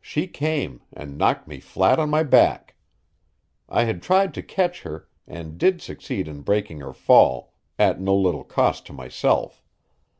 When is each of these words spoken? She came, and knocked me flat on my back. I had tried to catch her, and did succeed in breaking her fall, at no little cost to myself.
She 0.00 0.26
came, 0.26 0.82
and 0.92 1.16
knocked 1.16 1.46
me 1.46 1.60
flat 1.60 2.00
on 2.00 2.10
my 2.10 2.24
back. 2.24 2.74
I 3.68 3.84
had 3.84 4.02
tried 4.02 4.34
to 4.34 4.42
catch 4.42 4.82
her, 4.82 5.08
and 5.24 5.56
did 5.56 5.80
succeed 5.80 6.26
in 6.26 6.40
breaking 6.40 6.80
her 6.80 6.92
fall, 6.92 7.54
at 7.78 8.00
no 8.00 8.16
little 8.16 8.42
cost 8.42 8.86
to 8.86 8.92
myself. 8.92 9.62